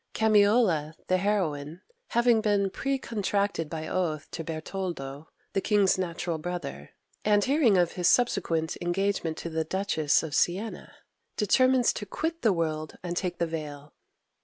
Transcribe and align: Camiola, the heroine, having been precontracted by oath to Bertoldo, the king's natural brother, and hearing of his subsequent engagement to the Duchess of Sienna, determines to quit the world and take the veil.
Camiola, 0.15 0.95
the 1.09 1.17
heroine, 1.17 1.83
having 2.07 2.41
been 2.41 2.71
precontracted 2.71 3.69
by 3.69 3.87
oath 3.87 4.31
to 4.31 4.43
Bertoldo, 4.43 5.27
the 5.53 5.61
king's 5.61 5.99
natural 5.99 6.39
brother, 6.39 6.89
and 7.23 7.43
hearing 7.43 7.77
of 7.77 7.91
his 7.91 8.07
subsequent 8.07 8.75
engagement 8.81 9.37
to 9.37 9.49
the 9.51 9.63
Duchess 9.63 10.23
of 10.23 10.33
Sienna, 10.33 10.91
determines 11.37 11.93
to 11.93 12.07
quit 12.07 12.41
the 12.41 12.51
world 12.51 12.97
and 13.03 13.15
take 13.15 13.37
the 13.37 13.45
veil. 13.45 13.93